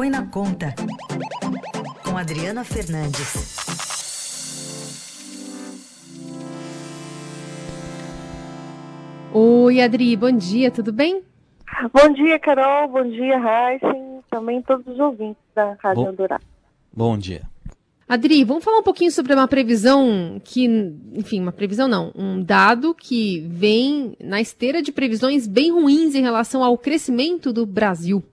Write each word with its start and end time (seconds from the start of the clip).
Põe 0.00 0.08
na 0.08 0.24
Conta, 0.28 0.74
com 2.02 2.16
Adriana 2.16 2.64
Fernandes. 2.64 3.58
Oi, 9.34 9.82
Adri, 9.82 10.16
bom 10.16 10.32
dia, 10.32 10.70
tudo 10.70 10.90
bem? 10.90 11.20
Bom 11.92 12.14
dia, 12.14 12.38
Carol, 12.38 12.88
bom 12.88 13.04
dia, 13.10 13.36
Heisen, 13.36 14.20
também 14.30 14.62
todos 14.62 14.86
os 14.86 14.98
ouvintes 14.98 15.42
da 15.54 15.76
Rádio 15.78 16.04
Bom- 16.04 16.08
Eldorado. 16.08 16.44
Bom 16.90 17.18
dia. 17.18 17.42
Adri, 18.08 18.42
vamos 18.42 18.64
falar 18.64 18.78
um 18.78 18.82
pouquinho 18.82 19.12
sobre 19.12 19.34
uma 19.34 19.46
previsão 19.46 20.40
que, 20.42 20.64
enfim, 21.12 21.42
uma 21.42 21.52
previsão 21.52 21.86
não, 21.86 22.10
um 22.14 22.42
dado 22.42 22.94
que 22.94 23.40
vem 23.50 24.16
na 24.18 24.40
esteira 24.40 24.80
de 24.80 24.92
previsões 24.92 25.46
bem 25.46 25.70
ruins 25.70 26.14
em 26.14 26.22
relação 26.22 26.64
ao 26.64 26.78
crescimento 26.78 27.52
do 27.52 27.66
Brasil. 27.66 28.24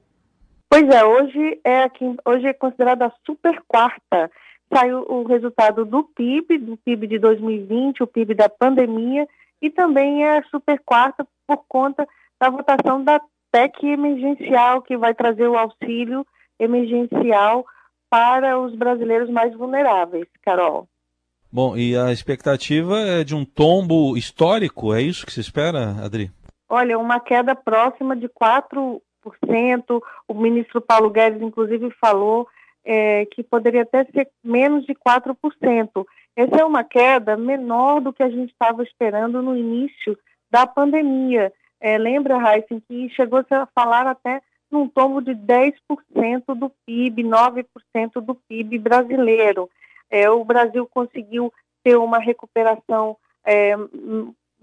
Pois 0.70 0.88
é, 0.90 1.04
hoje 1.04 1.60
é, 1.64 1.84
aqui, 1.84 2.06
hoje 2.26 2.48
é 2.48 2.54
considerada 2.54 3.08
a 3.08 3.12
super 3.26 3.62
quarta. 3.68 4.30
Saiu 4.74 5.06
o 5.10 5.24
resultado 5.24 5.86
do 5.86 6.04
PIB, 6.04 6.58
do 6.58 6.78
PIB 6.78 7.08
de 7.08 7.20
2020, 7.20 8.04
o 8.04 8.08
PIB 8.08 8.34
da 8.34 8.50
pandemia, 8.50 9.28
e 9.62 9.70
também 9.70 10.26
é 10.26 10.40
a 10.40 10.44
super 10.44 10.80
quarta 10.86 11.26
por 11.48 11.64
conta 11.68 12.08
da 12.40 12.50
votação 12.50 13.02
da 13.04 13.22
PEC 13.52 13.88
emergencial, 13.88 14.82
que 14.82 14.98
vai 14.98 15.14
trazer 15.14 15.48
o 15.48 15.58
auxílio 15.58 16.28
emergencial 16.60 17.66
para 18.10 18.60
os 18.60 18.76
brasileiros 18.76 19.30
mais 19.30 19.54
vulneráveis, 19.54 20.28
Carol. 20.44 20.88
Bom, 21.52 21.78
e 21.78 21.96
a 21.96 22.12
expectativa 22.12 23.00
é 23.00 23.24
de 23.24 23.34
um 23.34 23.46
tombo 23.46 24.18
histórico, 24.18 24.94
é 24.94 25.02
isso 25.02 25.26
que 25.26 25.32
se 25.32 25.40
espera, 25.40 25.96
Adri? 26.04 26.30
Olha, 26.70 27.00
uma 27.00 27.20
queda 27.22 27.56
próxima 27.56 28.16
de 28.16 28.28
4%. 28.28 29.02
O 30.28 30.34
ministro 30.34 30.82
Paulo 30.82 31.10
Guedes, 31.10 31.42
inclusive, 31.42 31.90
falou 32.00 32.48
é, 32.84 33.26
que 33.26 33.44
poderia 33.44 33.84
até 33.84 34.06
ser 34.06 34.30
menos 34.44 34.86
de 34.86 34.94
4%. 34.94 35.36
Essa 36.36 36.62
é 36.62 36.64
uma 36.64 36.84
queda 36.84 37.36
menor 37.36 38.00
do 38.00 38.14
que 38.14 38.24
a 38.24 38.30
gente 38.30 38.52
estava 38.52 38.84
esperando 38.84 39.42
no 39.42 39.58
início 39.58 40.18
da 40.50 40.66
pandemia. 40.66 41.52
É, 41.80 41.98
lembra, 41.98 42.38
Heisen, 42.38 42.82
que 42.88 43.10
chegou 43.10 43.44
a 43.50 43.68
falar 43.76 44.08
até 44.08 44.42
num 44.72 44.88
tombo 44.88 45.22
de 45.22 45.32
10% 45.32 45.74
do 46.56 46.72
PIB, 46.86 47.24
9% 47.24 47.66
do 48.22 48.36
PIB 48.36 48.80
brasileiro. 48.80 49.70
É, 50.10 50.30
o 50.30 50.44
Brasil 50.44 50.88
conseguiu 50.88 51.54
ter 51.84 51.98
uma 51.98 52.20
recuperação 52.20 53.18
é, 53.46 53.76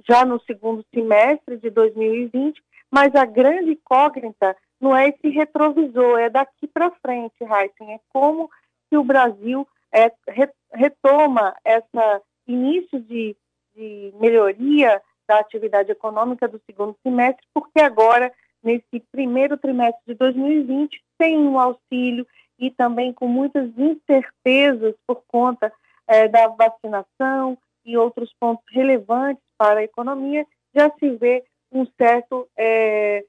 já 0.07 0.25
no 0.25 0.41
segundo 0.41 0.85
semestre 0.93 1.57
de 1.57 1.71
2020, 1.71 2.63
mas 2.91 3.15
a 3.15 3.25
grande 3.25 3.73
incógnita 3.73 4.57
não 4.81 4.95
é 4.95 5.09
esse 5.09 5.29
retrovisor, 5.29 6.19
é 6.19 6.29
daqui 6.29 6.67
para 6.67 6.91
frente, 6.91 7.35
Heisen, 7.41 7.95
é 7.95 8.01
como 8.13 8.51
que 8.91 8.97
o 8.97 9.05
Brasil 9.05 9.67
é, 9.93 10.13
re, 10.29 10.49
retoma 10.73 11.55
esse 11.65 12.23
início 12.47 13.01
de, 13.01 13.37
de 13.75 14.13
melhoria 14.21 15.01
da 15.27 15.39
atividade 15.39 15.91
econômica 15.91 16.47
do 16.47 16.61
segundo 16.67 16.97
semestre, 17.03 17.47
porque 17.55 17.81
agora, 17.81 18.33
nesse 18.63 19.01
primeiro 19.11 19.57
trimestre 19.57 20.03
de 20.07 20.15
2020, 20.15 21.03
tem 21.17 21.39
um 21.39 21.59
auxílio 21.59 22.27
e 22.59 22.71
também 22.71 23.13
com 23.13 23.27
muitas 23.27 23.71
incertezas 23.79 24.95
por 25.07 25.23
conta 25.27 25.73
é, 26.07 26.29
da 26.29 26.49
vacinação 26.49 27.57
e 27.85 27.97
outros 27.97 28.33
pontos 28.39 28.65
relevantes 28.71 29.43
para 29.59 29.81
a 29.81 29.85
economia, 29.85 30.47
já 30.75 30.91
se 30.99 31.11
vê 31.11 31.45
um 31.75 31.87
certo, 32.01 32.49
é, 32.57 33.25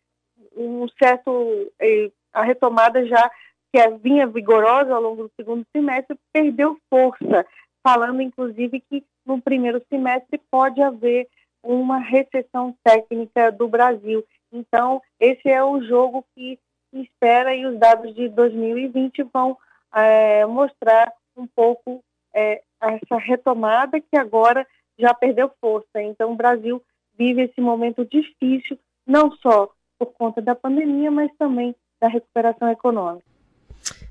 um 0.56 0.88
certo 1.02 1.72
é, 1.82 2.12
a 2.32 2.44
retomada 2.44 3.06
já 3.08 3.30
que 3.74 3.80
é, 3.80 3.90
vinha 3.90 4.28
vigorosa 4.28 4.94
ao 4.94 5.02
longo 5.02 5.24
do 5.24 5.32
segundo 5.36 5.66
semestre 5.76 6.18
perdeu 6.32 6.78
força, 6.90 7.46
falando 7.84 8.22
inclusive 8.22 8.80
que 8.80 9.04
no 9.26 9.42
primeiro 9.42 9.82
semestre 9.90 10.40
pode 10.50 10.82
haver 10.82 11.28
uma 11.64 11.98
recessão 11.98 12.76
técnica 12.84 13.52
do 13.52 13.68
Brasil. 13.68 14.24
Então, 14.52 15.02
esse 15.20 15.50
é 15.50 15.64
o 15.64 15.82
jogo 15.82 16.24
que 16.36 16.60
espera 16.94 17.56
e 17.56 17.66
os 17.66 17.78
dados 17.80 18.14
de 18.14 18.30
2020 18.30 19.24
vão 19.34 19.58
é, 19.94 20.46
mostrar 20.46 21.12
um 21.36 21.48
pouco 21.48 22.04
é, 22.34 22.62
essa 22.80 23.18
retomada 23.18 24.00
que 24.00 24.16
agora 24.16 24.66
já 24.98 25.14
perdeu 25.14 25.52
força. 25.60 26.02
Então, 26.02 26.32
o 26.32 26.36
Brasil 26.36 26.82
vive 27.18 27.44
esse 27.44 27.62
momento 27.62 28.06
difícil, 28.06 28.78
não 29.06 29.32
só 29.38 29.70
por 29.98 30.14
conta 30.14 30.42
da 30.42 30.56
pandemia, 30.56 31.10
mas 31.10 31.32
também 31.38 31.76
da 32.02 32.08
recuperação 32.08 32.70
econômica. 32.70 33.26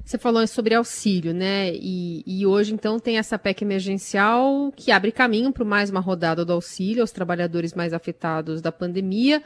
Você 0.04 0.18
falou 0.18 0.46
sobre 0.46 0.74
auxílio, 0.74 1.32
né? 1.32 1.72
E, 1.72 2.22
e, 2.26 2.46
hoje, 2.46 2.74
então, 2.74 2.98
tem 2.98 3.16
essa 3.16 3.38
PEC 3.38 3.62
emergencial 3.62 4.70
que 4.76 4.92
abre 4.92 5.10
caminho 5.10 5.50
para 5.50 5.64
mais 5.64 5.88
uma 5.88 6.00
rodada 6.00 6.44
do 6.44 6.52
auxílio 6.52 7.02
aos 7.02 7.10
trabalhadores 7.10 7.72
mais 7.72 7.94
afetados 7.94 8.60
da 8.60 8.70
pandemia. 8.70 9.42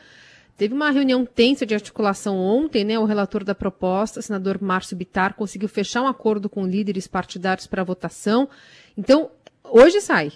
Teve 0.57 0.75
uma 0.75 0.91
reunião 0.91 1.25
tensa 1.25 1.65
de 1.65 1.75
articulação 1.75 2.37
ontem, 2.37 2.85
né? 2.85 2.99
O 2.99 3.05
relator 3.05 3.45
da 3.45 3.55
proposta, 3.55 4.21
senador 4.21 4.61
Márcio 4.61 4.97
Bitar, 4.97 5.35
conseguiu 5.35 5.69
fechar 5.69 6.03
um 6.03 6.09
acordo 6.09 6.51
com 6.51 6.67
líderes 6.67 7.07
partidários 7.07 7.69
para 7.69 7.85
votação. 7.85 8.49
Então, 8.97 9.31
hoje 9.63 10.01
sai. 10.01 10.33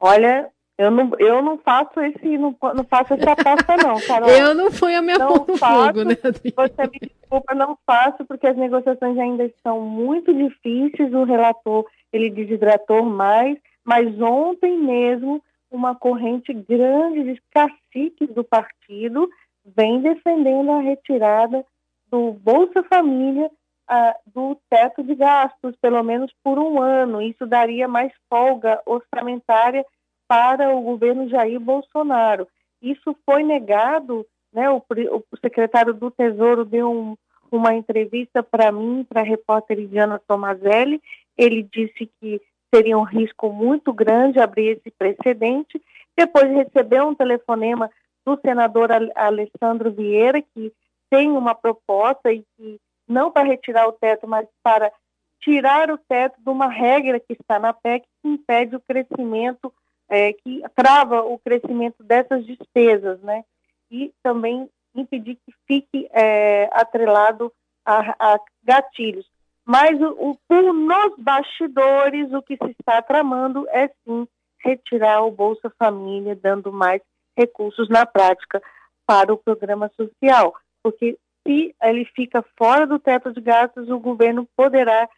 Olha, 0.00 0.50
eu 0.80 0.90
não, 0.90 1.10
eu 1.18 1.42
não 1.42 1.58
faço 1.58 2.00
esse, 2.00 2.38
não, 2.38 2.56
não 2.74 2.84
faço 2.84 3.12
essa 3.12 3.32
aposta, 3.32 3.76
não, 3.76 4.00
Carol. 4.00 4.30
eu 4.32 4.54
não 4.54 4.70
fui 4.70 4.94
a 4.94 5.02
minha 5.02 5.18
não 5.18 5.28
mão 5.28 5.44
no 5.46 5.58
faço, 5.58 5.84
fogo, 5.84 6.04
né, 6.04 6.16
Adriana? 6.24 6.54
Você 6.56 6.82
me 6.90 6.98
desculpa, 7.02 7.54
não 7.54 7.78
faço, 7.86 8.24
porque 8.24 8.46
as 8.46 8.56
negociações 8.56 9.18
ainda 9.18 9.44
estão 9.44 9.82
muito 9.82 10.32
difíceis. 10.32 11.12
O 11.12 11.24
relator, 11.24 11.84
ele 12.10 12.30
desidratou 12.30 13.04
mais, 13.04 13.58
mas 13.84 14.18
ontem 14.22 14.78
mesmo, 14.78 15.42
uma 15.70 15.94
corrente 15.94 16.54
grande 16.54 17.24
de 17.24 17.42
caciques 17.50 18.34
do 18.34 18.42
partido 18.42 19.28
vem 19.76 20.00
defendendo 20.00 20.72
a 20.72 20.80
retirada 20.80 21.62
do 22.10 22.32
Bolsa 22.32 22.82
Família 22.84 23.50
ah, 23.86 24.16
do 24.34 24.56
teto 24.70 25.02
de 25.02 25.14
gastos, 25.14 25.76
pelo 25.76 26.02
menos 26.02 26.32
por 26.42 26.58
um 26.58 26.80
ano. 26.80 27.20
Isso 27.20 27.46
daria 27.46 27.86
mais 27.86 28.10
folga 28.30 28.80
orçamentária 28.86 29.84
para 30.30 30.72
o 30.72 30.80
governo 30.80 31.28
Jair 31.28 31.58
Bolsonaro. 31.58 32.46
Isso 32.80 33.16
foi 33.26 33.42
negado, 33.42 34.24
né? 34.52 34.70
O, 34.70 34.76
o 34.78 35.36
secretário 35.40 35.92
do 35.92 36.08
Tesouro 36.08 36.64
deu 36.64 36.88
um, 36.88 37.16
uma 37.50 37.74
entrevista 37.74 38.40
para 38.40 38.70
mim, 38.70 39.04
para 39.08 39.22
a 39.22 39.24
repórter 39.24 39.84
Diana 39.88 40.20
Tomazelli. 40.28 41.02
Ele 41.36 41.64
disse 41.64 42.08
que 42.20 42.40
seria 42.72 42.96
um 42.96 43.02
risco 43.02 43.50
muito 43.52 43.92
grande 43.92 44.38
abrir 44.38 44.78
esse 44.78 44.92
precedente. 44.96 45.82
Depois 46.16 46.48
recebeu 46.48 47.08
um 47.08 47.14
telefonema 47.14 47.90
do 48.24 48.38
senador 48.40 48.90
Alessandro 49.16 49.90
Vieira, 49.90 50.40
que 50.40 50.72
tem 51.10 51.28
uma 51.28 51.56
proposta 51.56 52.32
e 52.32 52.44
que 52.56 52.80
não 53.08 53.32
para 53.32 53.48
retirar 53.48 53.88
o 53.88 53.92
teto, 53.92 54.28
mas 54.28 54.46
para 54.62 54.92
tirar 55.40 55.90
o 55.90 55.98
teto 55.98 56.40
de 56.40 56.48
uma 56.48 56.68
regra 56.68 57.18
que 57.18 57.32
está 57.32 57.58
na 57.58 57.72
PEC 57.72 58.04
que 58.22 58.28
impede 58.28 58.76
o 58.76 58.80
crescimento, 58.80 59.72
é, 60.10 60.32
que 60.32 60.60
trava 60.74 61.22
o 61.22 61.38
crescimento 61.38 62.02
dessas 62.02 62.44
despesas, 62.44 63.20
né? 63.22 63.44
E 63.90 64.12
também 64.22 64.68
impedir 64.94 65.36
que 65.36 65.54
fique 65.68 66.08
é, 66.12 66.68
atrelado 66.72 67.52
a, 67.86 68.34
a, 68.34 68.40
gatilhos. 68.64 69.26
Mas 69.64 70.00
o, 70.00 70.36
o, 70.48 70.72
nos 70.72 71.16
bastidores, 71.16 72.32
o 72.32 72.42
que 72.42 72.56
se 72.56 72.70
está 72.80 73.00
tramando 73.00 73.68
é 73.70 73.88
sim 74.04 74.26
retirar 74.62 75.22
o 75.22 75.30
Bolsa 75.30 75.72
Família, 75.78 76.34
dando 76.34 76.72
mais 76.72 77.00
recursos 77.38 77.88
na 77.88 78.04
prática 78.04 78.60
para 79.06 79.32
o 79.32 79.38
programa 79.38 79.90
social, 79.96 80.54
porque 80.82 81.16
se 81.46 81.74
ele 81.82 82.04
fica 82.04 82.44
fora 82.58 82.86
do 82.86 82.98
teto 82.98 83.32
de 83.32 83.40
gastos, 83.40 83.88
o 83.88 83.98
governo 83.98 84.46
poderá 84.56 85.08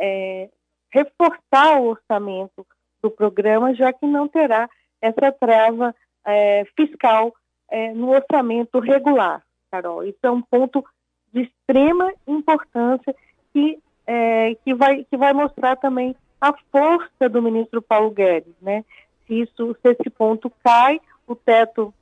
é, 0.00 0.50
reforçar 0.90 1.80
o 1.80 1.90
orçamento 1.90 2.66
do 3.02 3.10
programa, 3.10 3.74
já 3.74 3.92
que 3.92 4.06
não 4.06 4.28
terá 4.28 4.68
essa 5.00 5.32
trava 5.32 5.94
é, 6.26 6.64
fiscal 6.76 7.32
é, 7.70 7.92
no 7.92 8.10
orçamento 8.10 8.78
regular, 8.78 9.42
Carol. 9.70 10.04
Isso 10.04 10.18
é 10.22 10.30
um 10.30 10.42
ponto 10.42 10.84
de 11.32 11.42
extrema 11.42 12.12
importância 12.26 13.14
que, 13.52 13.78
é, 14.06 14.54
que, 14.64 14.74
vai, 14.74 15.04
que 15.04 15.16
vai 15.16 15.32
mostrar 15.32 15.76
também 15.76 16.14
a 16.40 16.52
força 16.70 17.28
do 17.28 17.42
ministro 17.42 17.82
Paulo 17.82 18.10
Guedes, 18.10 18.54
né? 18.60 18.84
Se, 19.26 19.40
isso, 19.42 19.76
se 19.82 19.90
esse 19.90 20.10
ponto 20.10 20.50
cai, 20.62 21.00
o 21.26 21.34
teto 21.34 21.92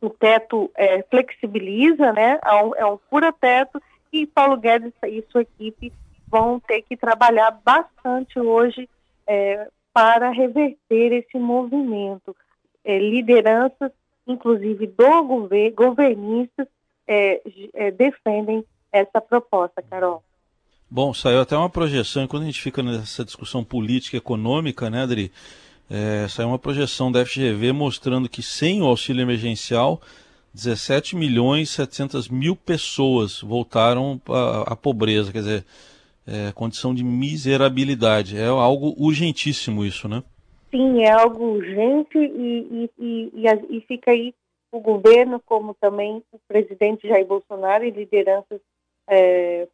o 0.00 0.10
teto 0.10 0.70
é, 0.74 1.02
flexibiliza, 1.04 2.12
né? 2.12 2.38
É 2.44 2.54
um, 2.62 2.74
é 2.74 2.86
um 2.86 2.98
pura 3.08 3.32
teto 3.32 3.80
e 4.12 4.26
Paulo 4.26 4.56
Guedes 4.58 4.92
e 5.02 5.24
sua 5.30 5.42
equipe 5.42 5.92
vão 6.28 6.60
ter 6.60 6.82
que 6.82 6.96
trabalhar 6.96 7.50
bastante 7.64 8.38
hoje 8.38 8.88
é, 9.26 9.66
para 9.94 10.30
reverter 10.30 11.12
esse 11.12 11.38
movimento. 11.38 12.36
É, 12.84 12.98
lideranças, 12.98 13.92
inclusive 14.26 14.88
do 14.88 15.24
governo, 15.24 15.74
governistas, 15.74 16.66
é, 17.06 17.40
é, 17.72 17.90
defendem 17.92 18.64
essa 18.92 19.20
proposta, 19.20 19.80
Carol. 19.80 20.22
Bom, 20.90 21.14
saiu 21.14 21.40
até 21.40 21.56
uma 21.56 21.70
projeção, 21.70 22.26
quando 22.26 22.42
a 22.42 22.46
gente 22.46 22.60
fica 22.60 22.82
nessa 22.82 23.24
discussão 23.24 23.64
política 23.64 24.16
e 24.16 24.18
econômica, 24.18 24.90
né, 24.90 25.02
Adri? 25.02 25.32
É, 25.88 26.26
saiu 26.28 26.48
uma 26.48 26.58
projeção 26.58 27.10
da 27.10 27.24
FGV 27.24 27.72
mostrando 27.72 28.28
que 28.28 28.42
sem 28.42 28.82
o 28.82 28.86
auxílio 28.86 29.22
emergencial, 29.22 30.00
17 30.52 31.16
milhões 31.16 31.70
e 31.70 31.72
700 31.72 32.28
mil 32.28 32.56
pessoas 32.56 33.40
voltaram 33.40 34.20
à 34.66 34.76
pobreza, 34.76 35.32
quer 35.32 35.40
dizer, 35.40 35.64
é, 36.26 36.52
condição 36.52 36.94
de 36.94 37.04
miserabilidade. 37.04 38.38
É 38.38 38.46
algo 38.46 38.94
urgentíssimo 38.98 39.84
isso, 39.84 40.08
né? 40.08 40.22
Sim, 40.70 41.02
é 41.02 41.10
algo 41.10 41.44
urgente 41.44 42.18
e, 42.18 42.90
e, 42.98 43.32
e, 43.36 43.76
e 43.76 43.80
fica 43.82 44.10
aí 44.10 44.34
o 44.72 44.80
governo, 44.80 45.40
como 45.46 45.74
também 45.74 46.22
o 46.32 46.38
presidente 46.48 47.06
Jair 47.06 47.26
Bolsonaro 47.26 47.84
e 47.84 47.90
lideranças 47.90 48.60
é, 49.06 49.68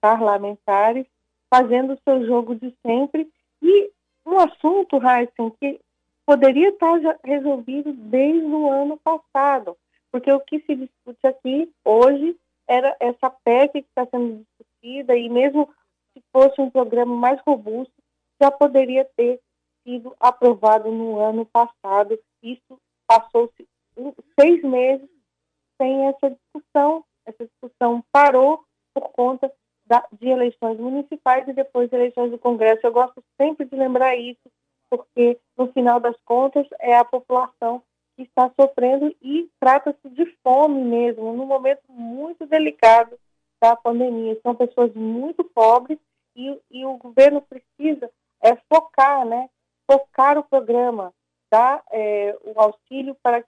parlamentares 0.00 1.06
fazendo 1.50 1.92
o 1.92 1.98
seu 2.02 2.26
jogo 2.26 2.54
de 2.54 2.72
sempre. 2.84 3.28
E 3.62 3.90
um 4.24 4.38
assunto, 4.38 4.96
Heisen, 4.96 5.52
que 5.60 5.78
poderia 6.24 6.70
estar 6.70 6.98
resolvido 7.24 7.92
desde 7.92 8.46
o 8.46 8.70
ano 8.70 8.98
passado, 8.98 9.76
porque 10.10 10.32
o 10.32 10.40
que 10.40 10.60
se 10.60 10.74
discute 10.74 11.26
aqui 11.26 11.70
hoje 11.84 12.36
era 12.66 12.96
essa 12.98 13.30
PEC 13.30 13.72
que 13.72 13.78
está 13.78 14.06
sendo 14.06 14.38
discutida, 14.38 14.65
e 14.86 15.28
mesmo 15.28 15.68
se 16.12 16.22
fosse 16.32 16.60
um 16.60 16.70
programa 16.70 17.14
mais 17.14 17.40
robusto, 17.46 17.92
já 18.40 18.50
poderia 18.50 19.04
ter 19.16 19.40
sido 19.84 20.14
aprovado 20.18 20.90
no 20.90 21.18
ano 21.18 21.44
passado. 21.46 22.18
Isso 22.42 22.80
passou-se 23.06 23.68
seis 24.38 24.62
meses 24.62 25.08
sem 25.80 26.06
essa 26.06 26.30
discussão. 26.30 27.04
Essa 27.26 27.44
discussão 27.46 28.04
parou 28.12 28.64
por 28.94 29.10
conta 29.10 29.52
da, 29.84 30.04
de 30.12 30.28
eleições 30.28 30.78
municipais 30.78 31.46
e 31.48 31.52
depois 31.52 31.90
de 31.90 31.96
eleições 31.96 32.30
do 32.30 32.38
Congresso. 32.38 32.86
Eu 32.86 32.92
gosto 32.92 33.22
sempre 33.40 33.66
de 33.66 33.76
lembrar 33.76 34.16
isso, 34.16 34.50
porque 34.90 35.38
no 35.56 35.72
final 35.72 36.00
das 36.00 36.16
contas 36.24 36.66
é 36.80 36.96
a 36.96 37.04
população 37.04 37.82
que 38.16 38.22
está 38.22 38.50
sofrendo 38.58 39.14
e 39.20 39.50
trata-se 39.60 40.08
de 40.10 40.24
fome 40.42 40.82
mesmo, 40.82 41.32
num 41.34 41.46
momento 41.46 41.82
muito 41.88 42.46
delicado 42.46 43.18
da 43.60 43.76
pandemia. 43.76 44.38
São 44.42 44.54
pessoas 44.54 44.92
muito 44.94 45.44
pobres 45.44 45.98
e, 46.34 46.58
e 46.70 46.84
o 46.84 46.96
governo 46.96 47.42
precisa 47.42 48.10
é, 48.42 48.56
focar, 48.72 49.24
né, 49.24 49.48
focar 49.90 50.38
o 50.38 50.44
programa, 50.44 51.12
dar 51.50 51.82
é, 51.92 52.36
o 52.44 52.60
auxílio 52.60 53.16
para 53.22 53.44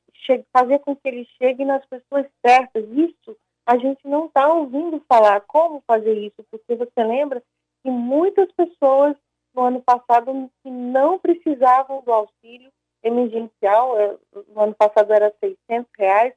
fazer 0.53 0.79
com 0.81 0.95
que 0.95 1.09
ele 1.09 1.27
chegue 1.41 1.65
nas 1.65 1.85
pessoas 1.87 2.27
certas. 2.45 2.85
Isso 2.91 3.37
a 3.67 3.77
gente 3.77 4.07
não 4.09 4.27
está 4.27 4.51
ouvindo 4.53 5.03
falar 5.07 5.43
como 5.43 5.83
fazer 5.87 6.15
isso, 6.15 6.43
porque 6.51 6.75
você 6.75 7.05
lembra 7.05 7.43
que 7.83 7.91
muitas 7.91 8.51
pessoas 8.53 9.15
no 9.55 9.63
ano 9.63 9.83
passado 9.83 10.51
que 10.63 10.71
não 10.71 11.19
precisavam 11.19 12.03
do 12.03 12.13
auxílio 12.13 12.71
emergencial, 13.03 13.99
é, 13.99 14.17
no 14.49 14.61
ano 14.61 14.75
passado 14.75 15.13
era 15.13 15.33
600 15.41 15.91
reais, 15.99 16.35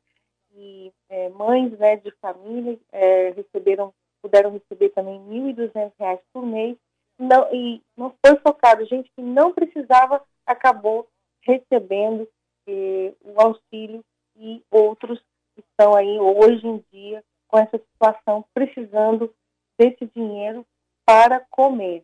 e 0.62 0.94
é, 1.10 1.30
mães 1.30 1.72
né, 1.80 1.98
de 1.98 2.12
família 2.22 2.78
é, 2.92 3.32
receberam, 3.32 3.92
puderam 4.22 4.52
receber 4.52 4.90
também 4.90 5.20
1.200 5.20 5.92
reais 6.00 6.20
por 6.32 6.46
mês, 6.46 6.78
não, 7.18 7.54
e 7.54 7.82
não 7.98 8.14
foi 8.26 8.36
focado, 8.38 8.86
gente 8.86 9.12
que 9.16 9.22
não 9.22 9.54
precisava 9.54 10.22
acabou 10.46 11.08
recebendo 11.44 12.28
eh, 12.68 13.14
o 13.22 13.42
auxílio 13.42 14.04
e 14.36 14.64
outros 14.72 15.22
estão 15.58 15.96
aí 15.96 16.20
hoje 16.20 16.68
em 16.68 16.84
dia 16.92 17.24
com 17.48 17.58
essa 17.58 17.78
situação 17.78 18.46
precisando 18.54 19.34
desse 19.78 20.06
dinheiro 20.16 20.66
para 21.06 21.40
comer. 21.50 22.04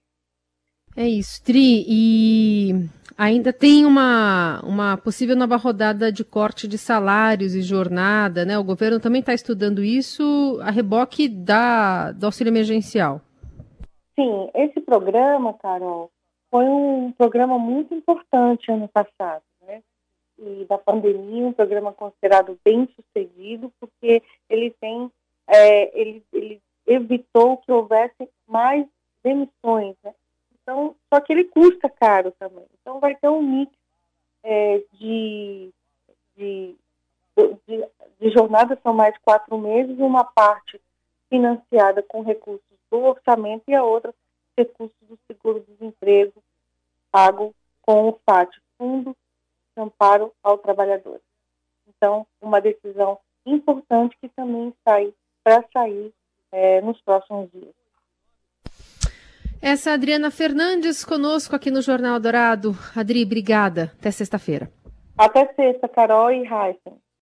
É 0.98 1.08
isso, 1.08 1.44
Tri. 1.44 1.86
E 1.88 2.72
ainda 3.16 3.54
tem 3.54 3.86
uma, 3.86 4.60
uma 4.64 4.98
possível 4.98 5.36
nova 5.36 5.56
rodada 5.56 6.12
de 6.12 6.26
corte 6.26 6.68
de 6.68 6.78
salários 6.78 7.54
e 7.54 7.62
jornada, 7.62 8.44
né? 8.44 8.58
O 8.58 8.64
governo 8.64 9.00
também 9.00 9.20
está 9.20 9.34
estudando 9.34 9.84
isso 9.84 10.60
a 10.64 10.72
reboque 10.72 11.30
da, 11.30 12.12
do 12.12 12.26
auxílio 12.26 12.50
emergencial. 12.50 13.22
Sim, 14.16 14.50
esse 14.56 14.82
programa, 14.82 15.54
Carol, 15.54 16.10
foi 16.50 16.66
um 16.66 17.12
programa 17.12 17.60
muito 17.60 17.94
importante 17.94 18.72
ano 18.72 18.88
passado 18.88 19.44
e 20.40 20.66
da 20.66 20.78
pandemia, 20.78 21.48
um 21.48 21.54
programa 21.54 21.92
considerado 21.92 22.58
bem 22.64 22.88
sucedido, 22.96 23.72
porque 23.80 24.22
ele 24.50 24.74
tem, 24.80 25.12
é, 25.48 26.00
ele, 26.00 26.24
ele 26.32 26.62
evitou 26.86 27.58
que 27.58 27.72
houvesse 27.72 28.30
mais 28.48 28.86
demissões, 29.24 29.96
né? 30.04 30.14
Então, 30.68 30.94
só 31.10 31.22
que 31.22 31.32
ele 31.32 31.46
custa 31.46 31.90
caro 31.90 32.34
também. 32.38 32.66
Então, 32.82 33.00
vai 33.00 33.16
ter 33.16 33.30
um 33.30 33.42
mix 33.42 33.72
é, 34.44 34.84
de, 34.92 35.72
de, 36.36 36.76
de, 37.66 37.86
de 38.20 38.30
jornadas, 38.32 38.78
são 38.84 38.94
mais 38.94 39.18
quatro 39.20 39.58
meses, 39.58 39.98
uma 39.98 40.26
parte 40.26 40.82
financiada 41.30 42.04
com 42.04 42.22
recursos 42.22 42.62
do 42.92 42.98
orçamento 42.98 43.64
e 43.70 43.76
a 43.76 43.84
outra 43.84 44.14
recursos 44.58 44.98
do 45.08 45.18
seguro-desemprego 45.26 46.44
pago 47.10 47.56
com 47.82 48.10
o 48.10 48.20
FAT, 48.26 48.50
Fundo 48.78 49.16
amparo 49.78 50.34
ao 50.44 50.58
trabalhador. 50.58 51.22
Então, 51.88 52.28
uma 52.42 52.60
decisão 52.60 53.18
importante 53.46 54.18
que 54.20 54.28
também 54.30 54.74
sai 54.84 55.14
para 55.44 55.64
sair 55.72 56.12
é, 56.52 56.82
nos 56.82 57.00
próximos 57.02 57.50
dias. 57.52 57.74
Essa 59.62 59.90
é 59.90 59.92
a 59.92 59.96
Adriana 59.96 60.30
Fernandes 60.30 61.04
conosco 61.04 61.56
aqui 61.56 61.72
no 61.72 61.82
Jornal 61.82 62.20
Dourado. 62.20 62.78
Adri, 62.96 63.24
obrigada. 63.24 63.92
Até 64.00 64.12
sexta-feira. 64.12 64.72
Até 65.18 65.52
sexta, 65.54 65.88
Carol 65.88 66.32
e 66.32 66.42
Heisen. 66.42 67.02